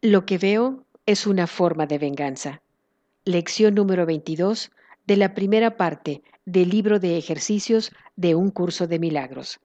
Lo 0.00 0.26
que 0.26 0.38
veo 0.38 0.84
es 1.06 1.26
una 1.26 1.48
forma 1.48 1.86
de 1.86 1.98
venganza. 1.98 2.62
Lección 3.24 3.74
número 3.74 4.06
22 4.06 4.70
de 5.08 5.16
la 5.16 5.34
primera 5.34 5.76
parte 5.76 6.22
del 6.46 6.68
libro 6.68 7.00
de 7.00 7.18
ejercicios 7.18 7.90
de 8.14 8.36
un 8.36 8.52
curso 8.52 8.86
de 8.86 9.00
milagros. 9.00 9.58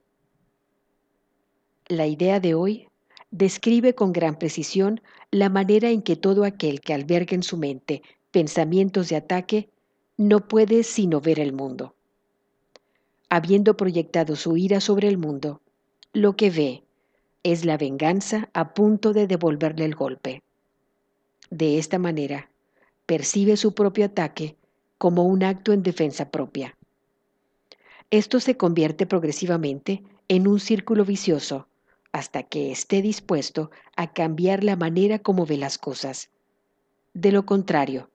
La 1.87 2.07
idea 2.07 2.39
de 2.39 2.55
hoy 2.55 2.87
describe 3.29 3.93
con 3.93 4.11
gran 4.11 4.39
precisión 4.39 5.01
la 5.29 5.49
manera 5.49 5.91
en 5.91 6.01
que 6.01 6.15
todo 6.15 6.45
aquel 6.45 6.81
que 6.81 6.95
alberga 6.95 7.35
en 7.35 7.43
su 7.43 7.57
mente 7.57 8.01
pensamientos 8.31 9.09
de 9.09 9.17
ataque 9.17 9.69
no 10.17 10.47
puede 10.47 10.81
sino 10.81 11.21
ver 11.21 11.39
el 11.39 11.53
mundo. 11.53 11.93
Habiendo 13.29 13.77
proyectado 13.77 14.35
su 14.35 14.57
ira 14.57 14.81
sobre 14.81 15.09
el 15.09 15.19
mundo, 15.19 15.61
lo 16.11 16.35
que 16.35 16.49
ve 16.49 16.83
es 17.43 17.65
la 17.65 17.77
venganza 17.77 18.49
a 18.53 18.73
punto 18.73 19.13
de 19.13 19.27
devolverle 19.27 19.85
el 19.85 19.95
golpe. 19.95 20.41
De 21.49 21.77
esta 21.77 21.99
manera, 21.99 22.49
percibe 23.05 23.57
su 23.57 23.73
propio 23.75 24.05
ataque 24.05 24.55
como 24.97 25.25
un 25.25 25.43
acto 25.43 25.73
en 25.73 25.83
defensa 25.83 26.31
propia. 26.31 26.77
Esto 28.11 28.39
se 28.39 28.55
convierte 28.55 29.05
progresivamente 29.05 30.03
en 30.29 30.47
un 30.47 30.59
círculo 30.59 31.03
vicioso 31.03 31.67
hasta 32.13 32.43
que 32.43 32.71
esté 32.71 33.01
dispuesto 33.01 33.71
a 33.95 34.13
cambiar 34.13 34.63
la 34.63 34.75
manera 34.75 35.19
como 35.19 35.45
ve 35.45 35.57
las 35.57 35.77
cosas. 35.77 36.29
De 37.13 37.31
lo 37.31 37.45
contrario, 37.45 38.09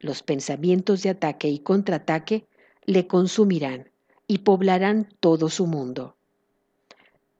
los 0.00 0.22
pensamientos 0.22 1.02
de 1.02 1.10
ataque 1.10 1.48
y 1.48 1.60
contraataque 1.60 2.46
le 2.86 3.06
consumirán 3.06 3.90
y 4.26 4.38
poblarán 4.38 5.08
todo 5.20 5.50
su 5.50 5.66
mundo. 5.66 6.16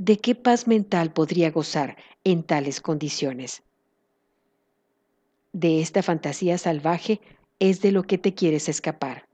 ¿De 0.04 0.16
qué 0.16 0.34
paz 0.34 0.66
mental 0.66 1.12
podría 1.12 1.52
gozar 1.52 1.96
en 2.24 2.42
tales 2.42 2.80
condiciones? 2.80 3.62
De 5.52 5.80
esta 5.80 6.02
fantasía 6.02 6.58
salvaje 6.58 7.20
es 7.60 7.82
de 7.82 7.92
lo 7.92 8.02
que 8.02 8.18
te 8.18 8.34
quieres 8.34 8.68
escapar. 8.68 9.28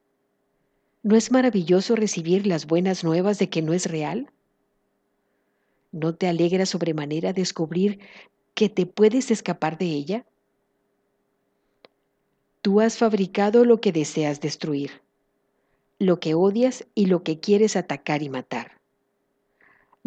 ¿No 1.02 1.16
es 1.16 1.32
maravilloso 1.32 1.96
recibir 1.96 2.46
las 2.46 2.66
buenas 2.66 3.02
nuevas 3.02 3.38
de 3.38 3.48
que 3.48 3.62
no 3.62 3.72
es 3.72 3.86
real? 3.86 4.30
¿No 5.90 6.14
te 6.14 6.28
alegra 6.28 6.66
sobremanera 6.66 7.32
descubrir 7.32 8.00
que 8.52 8.68
te 8.68 8.84
puedes 8.84 9.30
escapar 9.30 9.78
de 9.78 9.86
ella? 9.86 10.26
Tú 12.60 12.82
has 12.82 12.98
fabricado 12.98 13.64
lo 13.64 13.80
que 13.80 13.92
deseas 13.92 14.42
destruir, 14.42 15.00
lo 15.98 16.20
que 16.20 16.34
odias 16.34 16.86
y 16.94 17.06
lo 17.06 17.22
que 17.22 17.40
quieres 17.40 17.74
atacar 17.74 18.22
y 18.22 18.28
matar. 18.28 18.77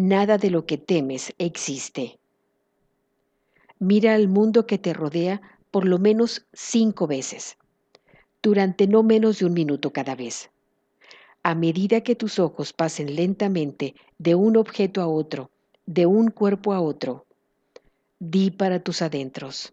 Nada 0.01 0.39
de 0.39 0.49
lo 0.49 0.65
que 0.65 0.79
temes 0.79 1.31
existe. 1.37 2.17
Mira 3.77 4.15
al 4.15 4.29
mundo 4.29 4.65
que 4.65 4.79
te 4.79 4.93
rodea 4.93 5.43
por 5.69 5.85
lo 5.85 5.99
menos 5.99 6.47
cinco 6.53 7.05
veces, 7.05 7.55
durante 8.41 8.87
no 8.87 9.03
menos 9.03 9.37
de 9.37 9.45
un 9.45 9.53
minuto 9.53 9.93
cada 9.93 10.15
vez. 10.15 10.49
A 11.43 11.53
medida 11.53 12.01
que 12.01 12.15
tus 12.15 12.39
ojos 12.39 12.73
pasen 12.73 13.15
lentamente 13.15 13.93
de 14.17 14.33
un 14.33 14.57
objeto 14.57 15.01
a 15.03 15.07
otro, 15.07 15.51
de 15.85 16.07
un 16.07 16.31
cuerpo 16.31 16.73
a 16.73 16.81
otro, 16.81 17.27
di 18.17 18.49
para 18.49 18.79
tus 18.79 19.03
adentros. 19.03 19.71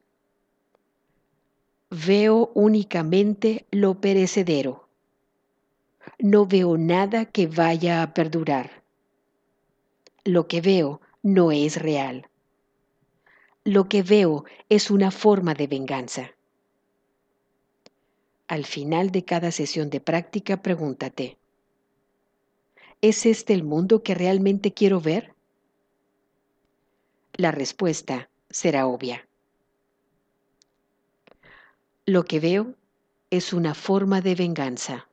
Veo 1.89 2.51
únicamente 2.53 3.65
lo 3.71 3.99
perecedero. 3.99 4.89
No 6.19 6.45
veo 6.45 6.77
nada 6.77 7.25
que 7.25 7.47
vaya 7.47 8.03
a 8.03 8.13
perdurar. 8.13 8.79
Lo 10.25 10.47
que 10.47 10.61
veo 10.61 11.01
no 11.23 11.53
es 11.53 11.81
real. 11.81 12.29
Lo 13.65 13.89
que 13.89 14.03
veo 14.03 14.45
es 14.69 14.91
una 14.91 15.11
forma 15.11 15.55
de 15.55 15.67
venganza. 15.67 16.31
Al 18.47 18.65
final 18.65 19.11
de 19.11 19.25
cada 19.25 19.51
sesión 19.51 19.91
de 19.91 20.01
práctica, 20.01 20.63
pregúntate, 20.63 21.37
¿es 23.01 23.27
este 23.27 23.53
el 23.53 23.63
mundo 23.63 24.03
que 24.03 24.15
realmente 24.15 24.73
quiero 24.73 25.01
ver? 25.01 25.35
La 27.35 27.51
respuesta 27.53 28.31
será 28.49 28.87
obvia. 28.87 29.29
Lo 32.07 32.25
que 32.25 32.41
veo 32.41 32.75
es 33.31 33.53
una 33.53 33.75
forma 33.75 34.23
de 34.23 34.35
venganza. 34.35 35.08